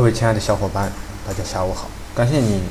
[0.00, 0.90] 各位亲爱的小伙伴，
[1.26, 1.86] 大家下午好！
[2.14, 2.62] 感谢你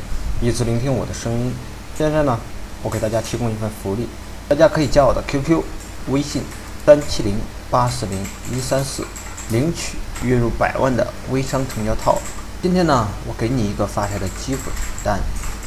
[0.42, 1.54] 一直聆听我的声音。
[1.96, 2.36] 现在呢，
[2.82, 4.08] 我给大家提供一份福利，
[4.48, 5.62] 大家可以加我的 QQ、
[6.08, 6.42] 微信
[6.88, 7.36] 三七零
[7.70, 8.18] 八四零
[8.52, 9.06] 一三四，
[9.52, 12.18] 领取月入百万的微商成交套。
[12.64, 14.62] 今天呢，我给你一个发财的机会，
[15.04, 15.20] 但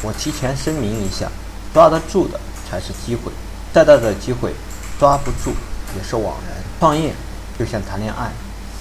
[0.02, 1.30] 我提前声明一下，
[1.72, 3.30] 抓得住的才是机会，
[3.72, 4.52] 再大的机会
[4.98, 5.52] 抓不住
[5.96, 6.56] 也是枉然。
[6.80, 7.12] 创业
[7.56, 8.32] 就像谈恋爱，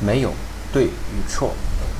[0.03, 0.33] 没有
[0.73, 1.53] 对与错，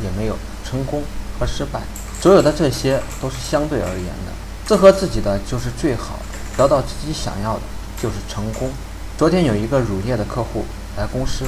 [0.04, 0.36] 也没有。
[0.72, 1.04] 成功
[1.38, 1.82] 和失败，
[2.22, 4.32] 所有的这些都是相对而言的。
[4.66, 7.62] 适合自己的就是最好的，得到自己想要的
[8.02, 8.70] 就是成功。
[9.18, 10.64] 昨天有一个乳业的客户
[10.96, 11.44] 来公司，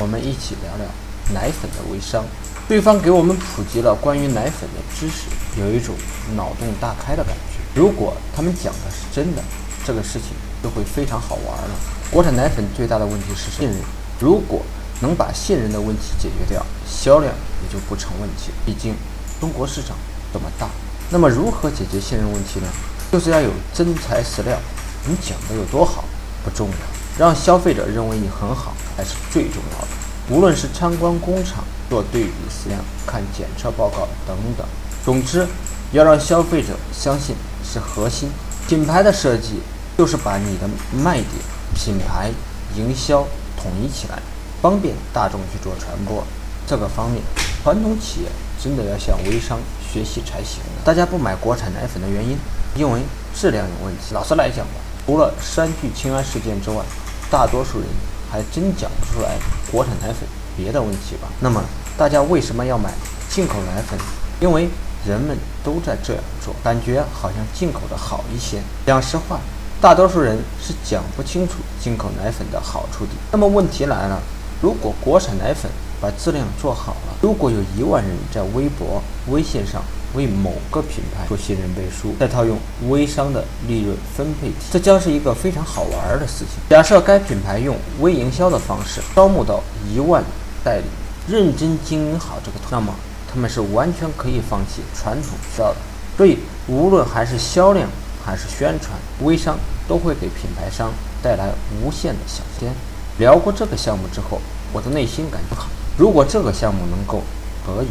[0.00, 0.84] 我们一起聊聊
[1.32, 2.24] 奶粉的微商。
[2.66, 5.28] 对方给我们普及了关于奶粉的知识，
[5.60, 5.94] 有一种
[6.34, 7.80] 脑洞大开的感觉。
[7.80, 9.42] 如果他们讲的是真的，
[9.86, 11.70] 这个事情就会非常好玩了。
[12.10, 13.76] 国产奶粉最大的问题是信任，
[14.18, 14.62] 如果
[15.00, 18.50] 能把信任的问题解决掉，销量也就不成问题。
[18.64, 18.94] 毕竟
[19.40, 19.96] 中国市场
[20.32, 20.68] 这么大。
[21.10, 22.66] 那么如何解决信任问题呢？
[23.12, 24.58] 就是要有真材实料。
[25.06, 26.04] 你讲的有多好
[26.42, 26.76] 不重要，
[27.18, 29.88] 让消费者认为你很好才是最重要的。
[30.30, 34.66] 无论是参观工厂、做对比实验、看检测报告等等，
[35.04, 35.46] 总之
[35.92, 38.30] 要让消费者相信是核心。
[38.66, 39.60] 品牌的设计
[39.98, 40.66] 就是把你的
[41.04, 41.28] 卖点、
[41.74, 42.30] 品牌
[42.74, 44.18] 营销统一起来。
[44.62, 46.24] 方便大众去做传播，
[46.66, 47.22] 这个方面，
[47.62, 50.60] 传统企业真的要向微商学习才行。
[50.84, 52.36] 大家不买国产奶粉的原因，
[52.74, 53.00] 因为
[53.34, 54.14] 质量有问题。
[54.14, 56.82] 老实来讲吧，除了三聚氰胺事件之外，
[57.30, 57.88] 大多数人
[58.30, 59.36] 还真讲不出来
[59.70, 61.28] 国产奶粉别的问题吧。
[61.40, 61.62] 那么，
[61.98, 62.90] 大家为什么要买
[63.28, 63.98] 进口奶粉？
[64.40, 64.68] 因为
[65.06, 68.62] 人们都在这样做，感觉好像进口的好一些。
[68.86, 69.38] 讲实话，
[69.82, 73.10] 大多数人是讲不清楚进口奶粉的好处的。
[73.30, 74.18] 那么问题来了。
[74.62, 75.70] 如果国产奶粉
[76.04, 82.58] 把质量做好了，如果有一万人在微博、微信上为某个品牌做信任背书，再套用
[82.90, 86.60] 微商的利润分配体，这将是一个非常好玩的事情。
[86.68, 90.22] 假设该品牌用微营销的方式招募到一万
[90.62, 90.84] 代理，
[91.26, 92.94] 认真经营好这个，那么
[93.32, 95.76] 他们是完全可以放弃传统渠道的。
[96.18, 96.36] 所以，
[96.68, 97.88] 无论还是销量
[98.22, 98.92] 还是宣传，
[99.22, 99.56] 微商
[99.88, 100.92] 都会给品牌商
[101.22, 101.48] 带来
[101.80, 102.74] 无限的小天。
[103.16, 104.38] 聊过这个项目之后，
[104.70, 105.66] 我的内心感觉好。
[105.96, 107.22] 如果这个项目能够
[107.66, 107.88] 得以，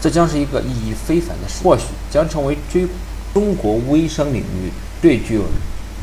[0.00, 2.86] 这将是一个意义非凡的事，或许将成为追
[3.32, 5.42] 中国微商领域最具有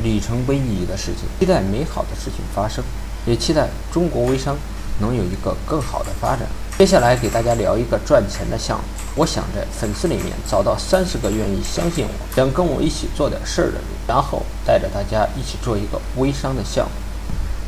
[0.03, 1.27] 里程碑意义的事情。
[1.39, 2.83] 期待美好的事情发生，
[3.25, 4.55] 也期待中国微商
[4.99, 6.47] 能有一个更好的发展。
[6.77, 8.83] 接下来给大家聊一个赚钱的项目。
[9.15, 16.91] 我想在粉丝里面找到三十个愿意相信我、想跟我一起做点事儿的人，然后带着大家一起做一个微商的项目。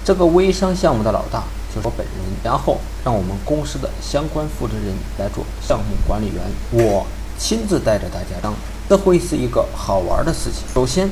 [0.06, 1.44] 这个微商项目的老大
[1.84, 7.06] 我本人，然后让我们公司的相关负责人来做项目管理员，我
[7.38, 8.54] 亲自带着大家当，
[8.90, 10.64] 这会是一个好玩的事情。
[10.74, 11.10] 首先，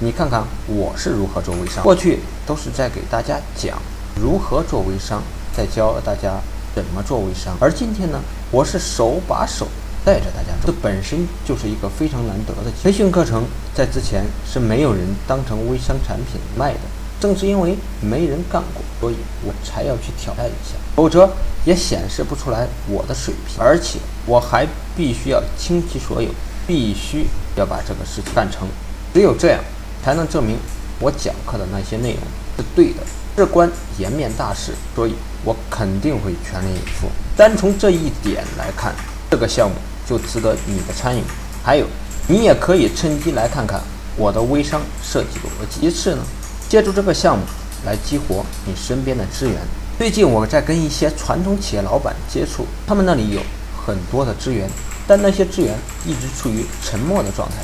[0.00, 3.78] 你看看我是如何做微商，过去都是在给大家讲
[4.20, 5.22] 如何做微商，
[5.56, 6.40] 在教大家
[6.74, 8.20] 怎么做微商，而今天呢，
[8.50, 9.66] 我是手把手
[10.04, 16.80] 带着大家做，这本身就是一个非常难得的培训课程，在之前是没有人当成微商产品卖的。
[17.20, 19.14] 正是因为没人干过，所以
[19.44, 21.28] 我才要去挑战一下，否则
[21.64, 23.56] 也显示不出来我的水平。
[23.58, 26.30] 而且我还必须要倾其所有，
[26.66, 27.26] 必须
[27.56, 28.68] 要把这个事情干成。
[29.12, 29.60] 只有这样，
[30.04, 30.56] 才能证明
[31.00, 32.22] 我讲课的那些内容
[32.56, 33.00] 是对的，
[33.36, 33.68] 事关
[33.98, 35.14] 颜面大事，所以
[35.44, 37.08] 我肯定会全力以赴。
[37.36, 38.94] 单从这一点来看，
[39.30, 39.74] 这个项目
[40.08, 41.22] 就值得你的参与。
[41.64, 41.86] 还有，
[42.28, 43.80] 你也可以趁机来看看
[44.16, 45.80] 我的微商设计逻辑。
[45.80, 46.22] 其次呢？
[46.68, 47.44] 借助这个项目
[47.86, 49.56] 来激活你身边的资源。
[49.96, 53.40] 最近我在跟一些传统企业老板接触，他们那里有
[53.74, 54.68] 很多的资源，
[55.06, 55.74] 但那些资源
[56.04, 57.56] 一直处于沉默的状态。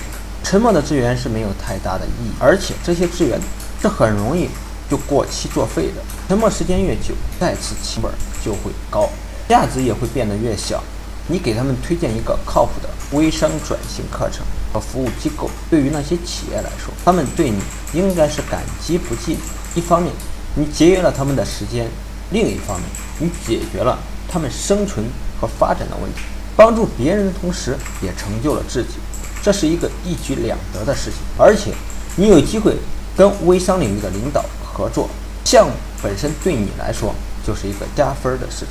[0.43, 3.39] 沉默的资源是没有太大的意义，而且这些资源
[3.81, 4.49] 是很容易
[4.91, 6.03] 就过期作废的。
[6.27, 8.11] 沉默时间越久，再次成本
[8.43, 9.09] 就会高，
[9.49, 10.83] 价值也会变得越小。
[11.29, 14.45] 你给他们推荐一个靠谱的微商转型课程。
[14.75, 17.59] 和服务机构对于那些企业来说，他们对你
[17.93, 19.39] 应该是感激不尽。
[19.77, 20.13] 一方面，
[20.57, 21.87] 你节约了他们的时间；
[22.33, 22.89] 另一方面，
[23.21, 23.97] 你解决了
[24.29, 25.07] 他们生存
[25.41, 26.23] 和发展的问题，
[26.57, 28.95] 帮助别人的同时，也成就了自己。
[29.41, 31.21] 这是一个一举两得的事情。
[31.39, 31.73] 而且，
[32.17, 32.77] 你有机会
[33.17, 35.09] 跟微商领域的领导合作，
[35.45, 35.73] 项目
[36.03, 37.15] 本身对你来说
[37.47, 38.71] 就是一个加分的事情。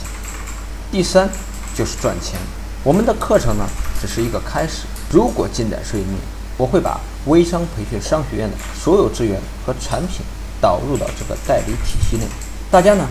[0.92, 1.30] 第三，
[1.74, 2.38] 就是赚钱。
[2.84, 3.66] 我们的课程呢，
[4.02, 4.84] 只是一个开始。
[5.14, 6.18] 如果进展顺利，
[6.58, 10.26] 我会把微商培训商学院的所有资源和产品
[10.60, 12.24] 导入到这个代理体系内。
[12.72, 13.08] 大家呢，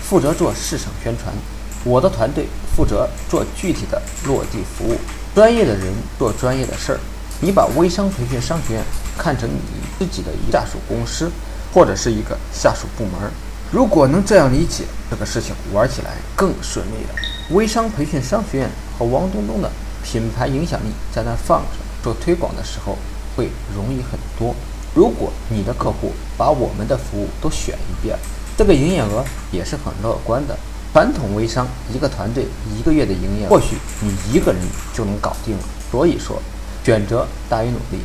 [0.00, 1.34] 负责做市场宣传，
[1.82, 4.96] 我的团队负责做具体的落地服务，
[5.34, 7.00] 专业的人做专业的事儿。
[7.40, 8.84] 你把微商培训商学院
[9.18, 9.58] 看成你
[9.98, 11.28] 自己的一下属公司，
[11.74, 13.28] 或者是一个下属部门。
[13.72, 17.14] 如果能这样理解，这个事情玩起来更顺利了。
[17.50, 19.68] 微商培训商学院和王东东的
[20.04, 22.96] 品牌影响力在那放着，做推广的时候
[23.36, 24.54] 会容易很多。
[24.94, 28.18] 如果你的客户把我们的服务都选一遍，
[28.56, 30.56] 这个营业额也是很乐观的。
[30.92, 32.44] 传统微商一个团队
[32.76, 34.60] 一个月的营业，或许你一个人
[34.92, 35.62] 就能搞定了。
[35.90, 36.42] 所以说，
[36.84, 38.02] 选择大于努力。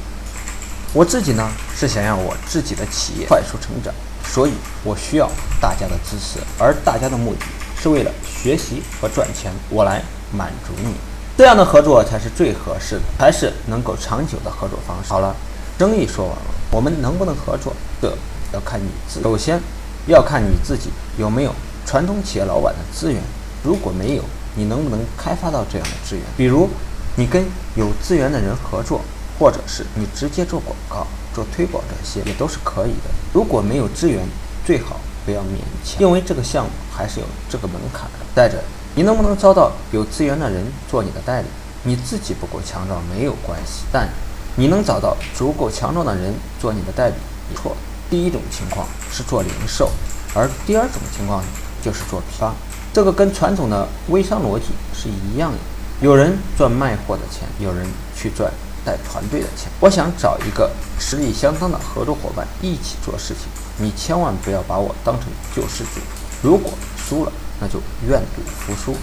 [0.94, 3.92] 我自己呢是想让我自己的企业快速成长，
[4.24, 4.51] 所以
[4.83, 5.27] 我需要
[5.59, 7.45] 大家的支持，而大家的目的
[7.81, 10.94] 是为了学习和赚钱，我来满足你。
[11.38, 15.10] 这样的合作才是最合适的，才是能够长久的合作方式。
[15.12, 15.36] 好了，
[15.78, 18.08] 生意说完了，我们能不能合作，这
[18.54, 19.22] 要看你自。
[19.22, 19.60] 首先，
[20.08, 21.54] 要看你自己有没有。
[21.86, 23.22] 传统企业老板的资源，
[23.64, 24.24] 如果没有，
[24.56, 26.24] 你能不能开发到这样的资源？
[26.36, 26.68] 比如，
[27.16, 27.46] 你跟
[27.76, 29.02] 有资源的人合作，
[29.38, 33.12] 或者是你直接做广告、做推广，这些也都是可以的。
[33.34, 34.26] 如果没有资源，
[34.66, 38.26] 最好不要勉强，因为这个项目还是有这个门槛的。
[38.36, 38.58] 再者，
[38.95, 41.47] 你能不能招到有资源的人做你的代理？
[41.83, 44.09] 你自己不够强壮没有关系，但
[44.56, 47.15] 你能找到足够强壮的人做你的代理，
[47.56, 47.75] 错。
[48.09, 49.89] 第一种情况是做零售，
[50.33, 51.44] 而第二种情况？
[51.83, 52.51] 就是做批发，
[52.92, 55.57] 这个跟传统的微商逻辑是一样的。
[56.01, 58.51] 有人赚卖货的钱，有人去赚
[58.83, 59.69] 带团队的钱。
[59.80, 63.45] 我想找一个实力相当的合作伙伴一起做事情。
[63.77, 66.01] 你千万不要把我当成救世主。
[66.42, 68.98] 如果输了，那就愿赌服输。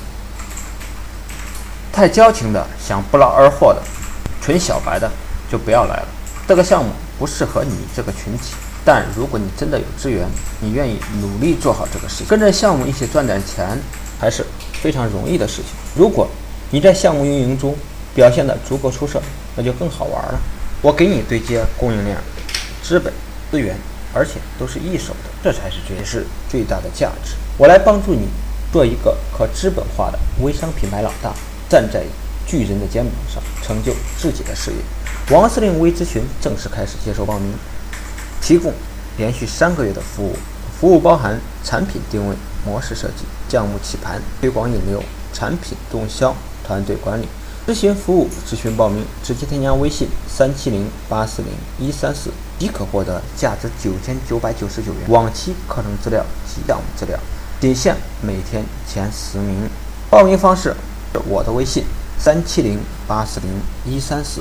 [1.93, 3.83] 太矫情的，想不劳而获的，
[4.41, 5.11] 纯小白的
[5.51, 6.09] 就不要来了。
[6.49, 8.55] 这个项目不适合你这个群体。
[8.85, 10.27] 但如果你真的有资源，
[10.59, 13.79] 你愿意努力做好这个事情，跟着项目一起赚点钱，
[14.19, 14.45] 还是
[14.83, 15.67] 非常容易的事情。
[15.95, 16.29] 如果
[16.71, 17.77] 你在项目运营中
[18.13, 19.23] 表现得足够出色，
[19.55, 20.41] 那就更好玩了。
[20.81, 22.17] 我给你对接供应链、
[22.83, 23.13] 资本、
[23.53, 23.77] 资源，
[24.15, 27.35] 而且都是一手的，这才是最是最大的价值。
[27.57, 28.29] 我来帮助你
[28.73, 31.33] 做一个可资本化的微商品牌老大，
[31.69, 32.05] 站在
[32.47, 34.77] 巨人的肩膀上，成就自己的事业。
[35.35, 37.53] 王司令微咨询正式开始接受报名。
[38.43, 38.73] 提供
[39.19, 40.37] 连续三个月的服务，
[40.81, 42.35] 服务包含产品定位、
[42.67, 45.01] 模式设计、项目起盘、推广引流、
[45.33, 46.35] 产品动销、
[46.67, 47.29] 团队管理、
[47.67, 48.29] 咨询服务。
[48.49, 57.19] 咨询报名直接添加微信三七零八四零一三四即可获得价值九千九百九十九元往期课程资料及项目资料，
[57.61, 59.69] 底线每天前十名。
[60.09, 60.75] 报名方式：
[61.29, 61.85] 我的微信
[62.19, 63.51] 三七零八四零
[63.85, 64.41] 一三四。